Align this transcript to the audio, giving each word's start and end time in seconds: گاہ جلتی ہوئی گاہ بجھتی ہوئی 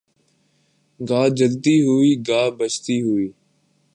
گاہ 0.99 1.27
جلتی 1.37 1.75
ہوئی 1.85 2.11
گاہ 2.27 2.47
بجھتی 2.57 2.95
ہوئی 3.05 3.27